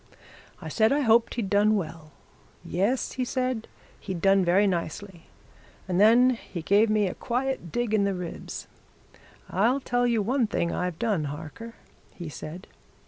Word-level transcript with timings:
I 0.59 0.67
said 0.67 0.91
I 0.91 1.01
hoped 1.01 1.35
he'd 1.35 1.47
done 1.47 1.75
well. 1.75 2.09
Yes, 2.65 3.11
he 3.11 3.23
said, 3.23 3.67
he'd 3.99 4.19
done 4.19 4.43
very 4.43 4.65
nicely 4.65 5.27
and 5.87 6.01
then 6.01 6.31
he 6.31 6.63
gave 6.63 6.89
me 6.89 7.05
a 7.05 7.13
quiet 7.13 7.71
dig 7.71 7.93
in 7.93 8.03
the 8.03 8.15
ribs. 8.15 8.65
'I'll 9.51 9.79
tell 9.81 10.07
you 10.07 10.23
one 10.23 10.47
thing 10.47 10.71
I've 10.71 10.97
done, 10.97 11.25
Harker,' 11.25 11.75
he 12.15 12.29
said. 12.29 12.65